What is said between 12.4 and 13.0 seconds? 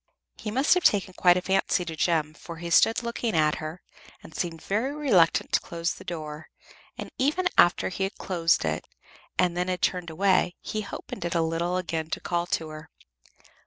to her.